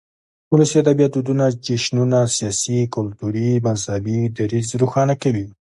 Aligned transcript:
ولسي 0.51 0.77
ادبيات 0.83 1.11
دودنه، 1.15 1.47
جشنونه 1.65 2.19
،سياسي، 2.37 2.79
کلتوري 2.95 3.49
،مذهبي، 3.65 4.19
دريځ 4.37 4.67
روښانه 4.81 5.15
کوي. 5.23 5.45